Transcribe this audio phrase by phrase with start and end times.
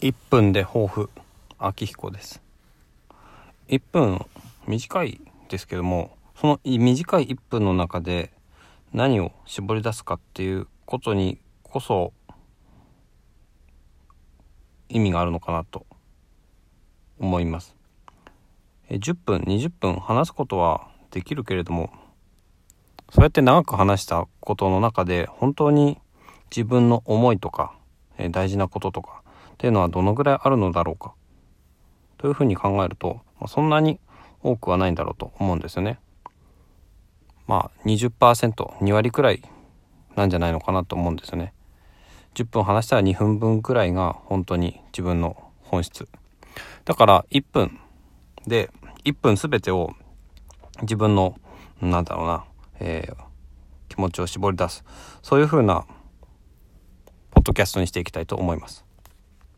[0.00, 1.10] 1分で抱負
[1.58, 2.40] 秋彦です。
[3.68, 4.24] 1分
[4.66, 8.32] 短いですけどもその短い1分の中で
[8.94, 12.14] 何を絞り出すかっていうことにこそ
[14.88, 15.84] 意味があるのかなと
[17.18, 17.76] 思います。
[18.88, 21.90] 10分20分話すことはできるけれども
[23.10, 25.98] そうやって長く話したことの中で本当に
[26.50, 27.74] 自分の思いとか
[28.30, 29.20] 大事なこととか
[29.60, 31.12] っていうのはどのぐらいあるのだろうか？
[32.16, 34.00] というふうに考えるとそんなに
[34.42, 35.98] 多くはないんだろうと思うんですよね。
[37.46, 39.42] まあ 20%2 割くらい
[40.16, 41.52] なんじゃないのかなと思うんですよね。
[42.32, 46.08] 10分話したら2分分くらいが本当に自分の本質。
[46.86, 47.78] だから1分
[48.46, 48.70] で
[49.04, 49.92] 1分全てを
[50.80, 51.38] 自分の
[51.82, 52.44] なんだろうな、
[52.78, 53.14] えー、
[53.90, 54.84] 気持ちを絞り出す
[55.20, 55.84] そういうふうな
[57.30, 58.86] ポッドキャストにしていきたいと思います。